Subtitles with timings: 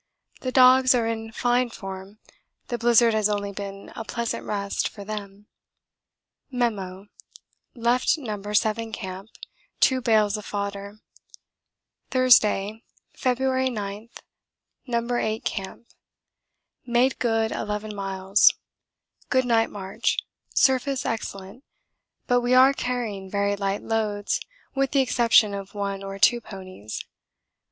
[0.39, 2.17] The dogs are in fine form
[2.69, 5.45] the blizzard has only been a pleasant rest for them.
[6.49, 7.05] Memo.
[7.75, 8.41] Left No.
[8.51, 9.29] 7 Camp.
[9.79, 11.01] 2 bales of fodder.
[12.09, 12.83] Thursday,
[13.13, 14.09] February 9.
[14.87, 15.15] No.
[15.15, 15.85] 8 Camp.
[16.83, 18.55] Made good 11 miles.
[19.29, 20.17] Good night march;
[20.51, 21.63] surface excellent,
[22.25, 24.41] but we are carrying very light loads
[24.73, 27.05] with the exception of one or two ponies.